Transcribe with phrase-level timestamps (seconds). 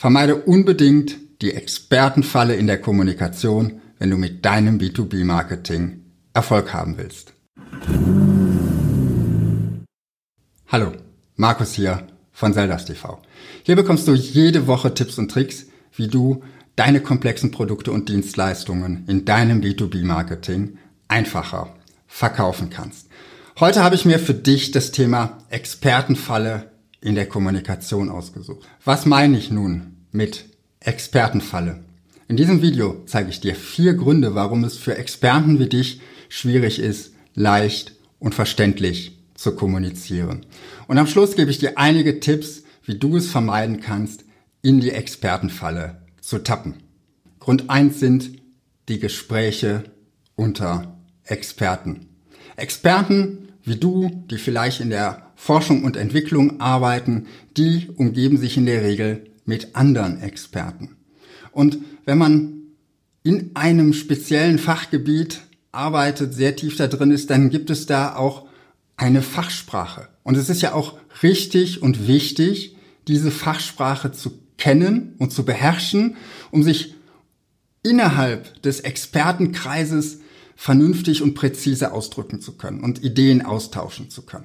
[0.00, 7.34] Vermeide unbedingt die Expertenfalle in der Kommunikation, wenn du mit deinem B2B-Marketing Erfolg haben willst.
[10.68, 10.92] Hallo,
[11.36, 13.20] Markus hier von Zeldas TV.
[13.62, 16.42] Hier bekommst du jede Woche Tipps und Tricks, wie du
[16.76, 20.78] deine komplexen Produkte und Dienstleistungen in deinem B2B-Marketing
[21.08, 21.76] einfacher
[22.06, 23.08] verkaufen kannst.
[23.58, 26.69] Heute habe ich mir für dich das Thema Expertenfalle
[27.00, 28.66] in der Kommunikation ausgesucht.
[28.84, 30.46] Was meine ich nun mit
[30.80, 31.84] Expertenfalle?
[32.28, 36.78] In diesem Video zeige ich dir vier Gründe, warum es für Experten wie dich schwierig
[36.78, 40.46] ist, leicht und verständlich zu kommunizieren.
[40.86, 44.24] Und am Schluss gebe ich dir einige Tipps, wie du es vermeiden kannst,
[44.62, 46.74] in die Expertenfalle zu tappen.
[47.38, 48.32] Grund eins sind
[48.88, 49.84] die Gespräche
[50.36, 52.09] unter Experten.
[52.56, 57.26] Experten wie du, die vielleicht in der Forschung und Entwicklung arbeiten,
[57.56, 60.96] die umgeben sich in der Regel mit anderen Experten.
[61.52, 62.52] Und wenn man
[63.22, 65.40] in einem speziellen Fachgebiet
[65.72, 68.46] arbeitet, sehr tief da drin ist, dann gibt es da auch
[68.96, 70.08] eine Fachsprache.
[70.22, 72.76] Und es ist ja auch richtig und wichtig,
[73.08, 76.16] diese Fachsprache zu kennen und zu beherrschen,
[76.50, 76.94] um sich
[77.82, 80.20] innerhalb des Expertenkreises
[80.60, 84.44] vernünftig und präzise ausdrücken zu können und Ideen austauschen zu können.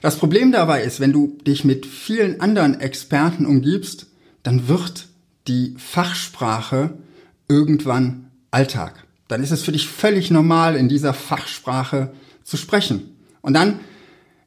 [0.00, 4.06] Das Problem dabei ist, wenn du dich mit vielen anderen Experten umgibst,
[4.42, 5.06] dann wird
[5.46, 6.98] die Fachsprache
[7.46, 9.06] irgendwann Alltag.
[9.28, 13.14] Dann ist es für dich völlig normal, in dieser Fachsprache zu sprechen.
[13.40, 13.78] Und dann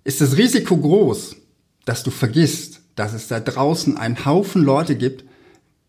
[0.03, 1.38] ist das Risiko groß,
[1.85, 5.23] dass du vergisst, dass es da draußen einen Haufen Leute gibt,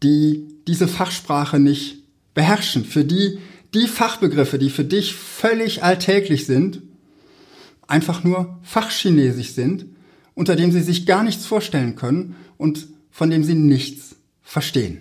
[0.04, 3.40] die diese Fachsprache nicht beherrschen, für die
[3.74, 6.82] die Fachbegriffe, die für dich völlig alltäglich sind,
[7.86, 9.86] einfach nur Fachchinesisch sind,
[10.34, 15.00] unter dem sie sich gar nichts vorstellen können und von dem sie nichts verstehen.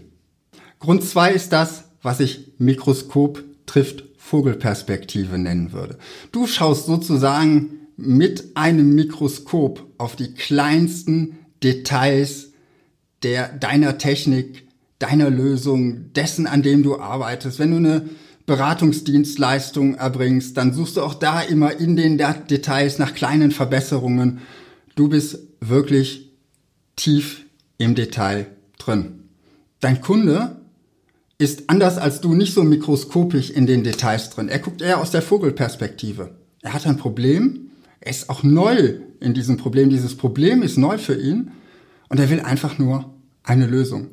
[0.79, 5.97] Grund zwei ist das, was ich Mikroskop trifft Vogelperspektive nennen würde.
[6.31, 12.51] Du schaust sozusagen mit einem Mikroskop auf die kleinsten Details
[13.23, 14.67] der, deiner Technik,
[14.99, 17.59] deiner Lösung, dessen, an dem du arbeitest.
[17.59, 18.09] Wenn du eine
[18.45, 24.39] Beratungsdienstleistung erbringst, dann suchst du auch da immer in den Details nach kleinen Verbesserungen.
[24.95, 26.31] Du bist wirklich
[26.95, 27.45] tief
[27.77, 28.47] im Detail
[28.77, 29.23] drin.
[29.79, 30.57] Dein Kunde
[31.37, 34.47] ist anders als du nicht so mikroskopisch in den Details drin.
[34.47, 36.35] Er guckt eher aus der Vogelperspektive.
[36.61, 37.71] Er hat ein Problem.
[37.99, 39.89] Er ist auch neu in diesem Problem.
[39.89, 41.51] Dieses Problem ist neu für ihn
[42.09, 43.13] und er will einfach nur
[43.43, 44.09] eine Lösung.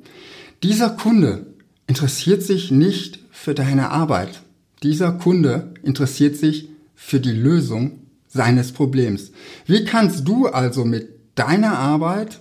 [0.62, 1.54] Dieser Kunde
[1.86, 4.42] interessiert sich nicht für deine Arbeit.
[4.84, 7.98] Dieser Kunde interessiert sich für die Lösung
[8.28, 9.32] seines Problems.
[9.66, 12.40] Wie kannst du also mit deiner Arbeit,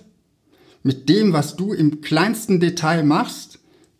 [0.84, 3.58] mit dem, was du im kleinsten Detail machst,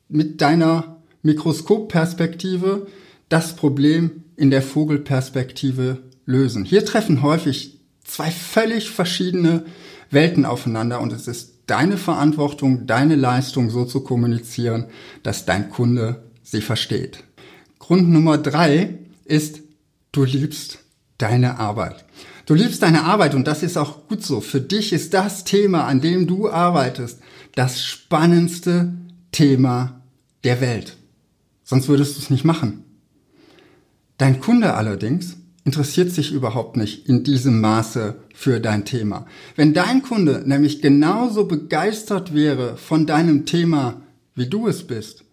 [0.09, 2.87] mit deiner Mikroskopperspektive
[3.29, 6.65] das Problem in der Vogelperspektive lösen?
[6.65, 9.65] Hier treffen häufig zwei völlig verschiedene
[10.13, 14.87] Welten aufeinander und es ist deine Verantwortung, deine Leistung so zu kommunizieren,
[15.25, 17.25] dass dein Kunde sie versteht.
[17.79, 19.61] Grund Nummer drei ist,
[20.13, 20.79] du liebst
[21.19, 22.05] deine Arbeit.
[22.47, 24.41] Du liebst deine Arbeit und das ist auch gut so.
[24.41, 27.21] Für dich ist das Thema, an dem du arbeitest,
[27.55, 28.93] das spannendste
[29.31, 30.03] Thema
[30.45, 30.97] der Welt.
[31.65, 32.85] Sonst würdest du es nicht machen.
[34.19, 39.27] Dein Kunde allerdings interessiert sich überhaupt nicht in diesem Maße für dein Thema.
[39.55, 44.03] Wenn dein Kunde nämlich genauso begeistert wäre von deinem Thema,
[44.35, 45.25] wie du es bist,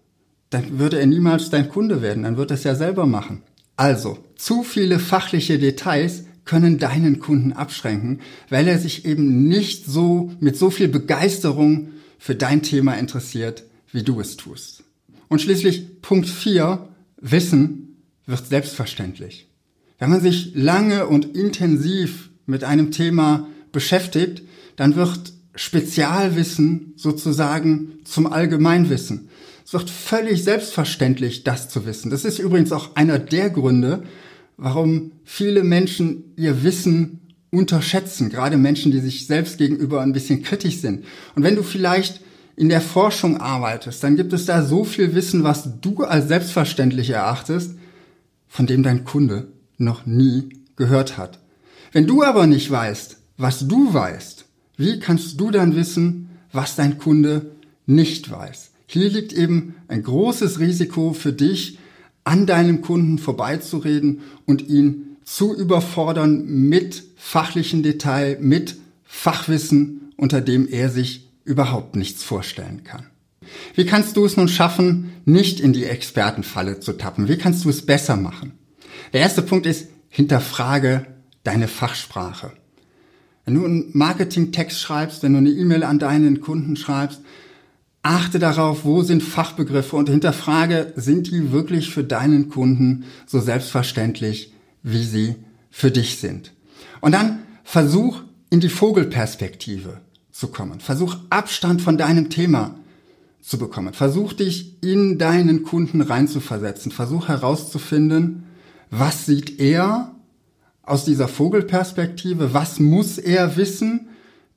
[0.49, 3.43] dann würde er niemals dein Kunde werden, dann wird er es ja selber machen.
[3.75, 10.31] Also, zu viele fachliche Details können deinen Kunden abschränken, weil er sich eben nicht so
[10.39, 14.83] mit so viel Begeisterung für dein Thema interessiert, wie du es tust.
[15.27, 16.87] Und schließlich Punkt 4,
[17.21, 19.47] Wissen wird selbstverständlich.
[19.99, 24.43] Wenn man sich lange und intensiv mit einem Thema beschäftigt,
[24.75, 29.29] dann wird Spezialwissen sozusagen zum Allgemeinwissen.
[29.69, 32.09] Es wird völlig selbstverständlich, das zu wissen.
[32.09, 34.01] Das ist übrigens auch einer der Gründe,
[34.57, 37.19] warum viele Menschen ihr Wissen
[37.51, 41.05] unterschätzen, gerade Menschen, die sich selbst gegenüber ein bisschen kritisch sind.
[41.35, 42.21] Und wenn du vielleicht
[42.55, 47.11] in der Forschung arbeitest, dann gibt es da so viel Wissen, was du als selbstverständlich
[47.11, 47.75] erachtest,
[48.47, 51.37] von dem dein Kunde noch nie gehört hat.
[51.91, 54.45] Wenn du aber nicht weißt, was du weißt,
[54.77, 57.51] wie kannst du dann wissen, was dein Kunde
[57.85, 58.68] nicht weiß?
[58.91, 61.77] Hier liegt eben ein großes Risiko für dich,
[62.23, 70.67] an deinem Kunden vorbeizureden und ihn zu überfordern mit fachlichen Detail, mit Fachwissen, unter dem
[70.67, 73.05] er sich überhaupt nichts vorstellen kann.
[73.75, 77.27] Wie kannst du es nun schaffen, nicht in die Expertenfalle zu tappen?
[77.27, 78.53] Wie kannst du es besser machen?
[79.13, 81.05] Der erste Punkt ist, hinterfrage
[81.43, 82.53] deine Fachsprache.
[83.45, 87.21] Wenn du einen Marketingtext schreibst, wenn du eine E-Mail an deinen Kunden schreibst,
[88.01, 94.53] achte darauf, wo sind Fachbegriffe und hinterfrage, sind die wirklich für deinen Kunden so selbstverständlich,
[94.83, 95.35] wie sie
[95.69, 96.53] für dich sind.
[97.01, 100.01] Und dann versuch in die Vogelperspektive
[100.31, 100.79] zu kommen.
[100.79, 102.75] Versuch Abstand von deinem Thema
[103.41, 103.93] zu bekommen.
[103.93, 106.91] Versuch dich in deinen Kunden reinzuversetzen.
[106.91, 108.43] Versuch herauszufinden,
[108.89, 110.15] was sieht er
[110.83, 112.53] aus dieser Vogelperspektive?
[112.53, 114.07] Was muss er wissen,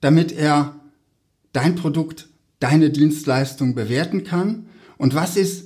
[0.00, 0.74] damit er
[1.52, 2.28] dein Produkt,
[2.62, 4.66] deine Dienstleistung bewerten kann?
[4.98, 5.64] Und was ist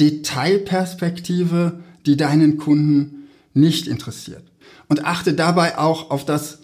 [0.00, 4.44] Detailperspektive, die deinen Kunden nicht interessiert?
[4.88, 6.60] Und achte dabei auch auf das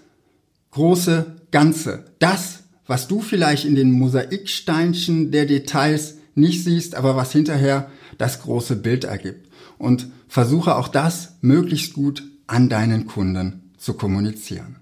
[0.73, 2.05] große Ganze.
[2.19, 8.43] Das, was du vielleicht in den Mosaiksteinchen der Details nicht siehst, aber was hinterher das
[8.43, 9.49] große Bild ergibt.
[9.79, 14.77] Und versuche auch das möglichst gut an deinen Kunden zu kommunizieren.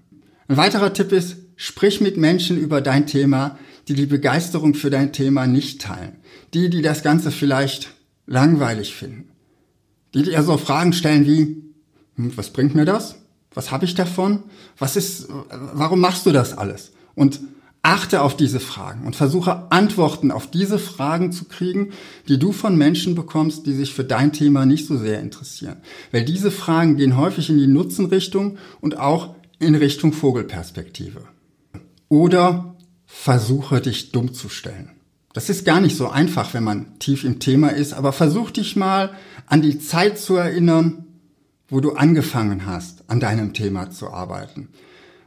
[0.47, 5.13] Ein weiterer Tipp ist, sprich mit Menschen über dein Thema, die die Begeisterung für dein
[5.13, 6.17] Thema nicht teilen.
[6.53, 7.93] Die, die das Ganze vielleicht
[8.25, 9.29] langweilig finden.
[10.13, 11.63] Die dir so Fragen stellen wie,
[12.15, 13.15] hm, was bringt mir das?
[13.53, 14.43] Was habe ich davon?
[14.77, 16.91] Was ist, warum machst du das alles?
[17.15, 17.39] Und
[17.81, 21.91] achte auf diese Fragen und versuche Antworten auf diese Fragen zu kriegen,
[22.27, 25.77] die du von Menschen bekommst, die sich für dein Thema nicht so sehr interessieren.
[26.11, 31.21] Weil diese Fragen gehen häufig in die Nutzenrichtung und auch in Richtung Vogelperspektive.
[32.09, 32.76] Oder
[33.07, 34.91] versuche dich dumm zu stellen.
[35.33, 38.75] Das ist gar nicht so einfach, wenn man tief im Thema ist, aber versuch dich
[38.75, 39.11] mal
[39.47, 41.05] an die Zeit zu erinnern,
[41.69, 44.69] wo du angefangen hast, an deinem Thema zu arbeiten,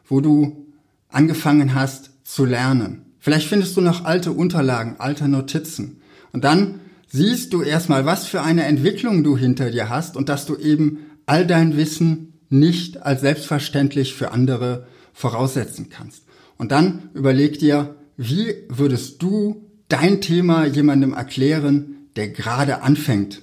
[0.07, 0.67] wo du
[1.09, 3.07] angefangen hast zu lernen.
[3.19, 6.01] Vielleicht findest du noch alte Unterlagen, alte Notizen.
[6.33, 10.47] Und dann siehst du erstmal, was für eine Entwicklung du hinter dir hast und dass
[10.47, 16.25] du eben all dein Wissen nicht als selbstverständlich für andere voraussetzen kannst.
[16.61, 23.41] Und dann überleg dir, wie würdest du dein Thema jemandem erklären, der gerade anfängt,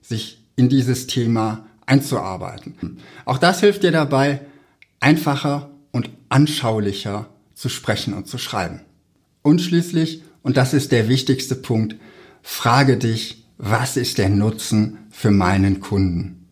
[0.00, 2.98] sich in dieses Thema einzuarbeiten.
[3.24, 4.42] Auch das hilft dir dabei,
[5.00, 8.82] einfacher und anschaulicher zu sprechen und zu schreiben.
[9.42, 11.96] Und schließlich, und das ist der wichtigste Punkt,
[12.42, 16.46] frage dich, was ist der Nutzen für meinen Kunden?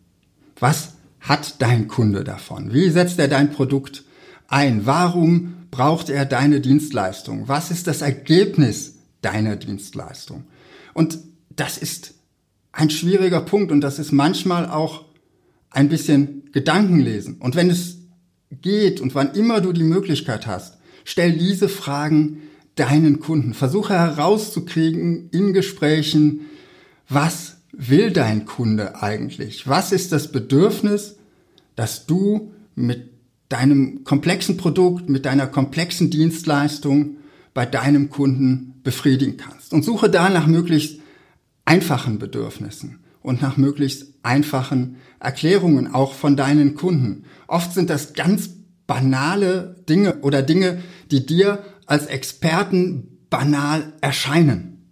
[0.59, 2.73] Was hat dein Kunde davon?
[2.73, 4.03] Wie setzt er dein Produkt
[4.49, 4.85] ein?
[4.85, 7.47] Warum braucht er deine Dienstleistung?
[7.47, 10.43] Was ist das Ergebnis deiner Dienstleistung?
[10.93, 11.17] Und
[11.49, 12.13] das ist
[12.71, 15.05] ein schwieriger Punkt und das ist manchmal auch
[15.69, 17.37] ein bisschen Gedanken lesen.
[17.39, 17.97] Und wenn es
[18.61, 22.41] geht und wann immer du die Möglichkeit hast, stell diese Fragen
[22.75, 23.53] deinen Kunden.
[23.53, 26.41] Versuche herauszukriegen in Gesprächen,
[27.09, 29.67] was will dein Kunde eigentlich?
[29.67, 31.15] Was ist das Bedürfnis,
[31.75, 33.09] das du mit
[33.51, 37.17] deinem komplexen Produkt, mit deiner komplexen Dienstleistung
[37.53, 39.73] bei deinem Kunden befriedigen kannst?
[39.73, 40.99] Und suche da nach möglichst
[41.65, 47.25] einfachen Bedürfnissen und nach möglichst einfachen Erklärungen auch von deinen Kunden.
[47.47, 48.49] Oft sind das ganz
[48.87, 50.81] banale Dinge oder Dinge,
[51.11, 54.87] die dir als Experten banal erscheinen.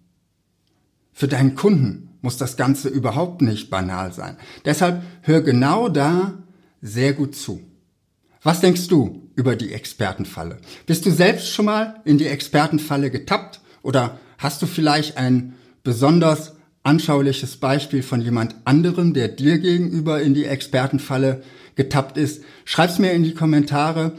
[1.12, 4.38] Für deinen Kunden muss das Ganze überhaupt nicht banal sein.
[4.66, 6.44] Deshalb hör genau da
[6.82, 7.62] sehr gut zu.
[8.42, 10.60] Was denkst du über die Expertenfalle?
[10.86, 16.54] Bist du selbst schon mal in die Expertenfalle getappt oder hast du vielleicht ein besonders
[16.84, 21.44] anschauliches Beispiel von jemand anderem, der dir gegenüber in die Expertenfalle
[21.76, 24.14] getappt ist, schreib's mir in die Kommentare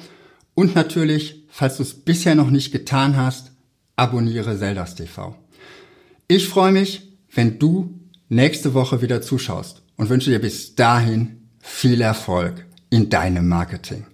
[0.54, 3.52] und natürlich, falls du es bisher noch nicht getan hast,
[3.96, 5.34] abonniere Zeldas TV.
[6.28, 7.98] Ich freue mich, wenn du
[8.28, 14.06] nächste Woche wieder zuschaust und wünsche dir bis dahin viel Erfolg in deinem Marketing.